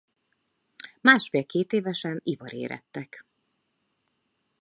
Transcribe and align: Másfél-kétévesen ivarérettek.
Másfél-kétévesen 1.01 2.19
ivarérettek. 2.23 3.25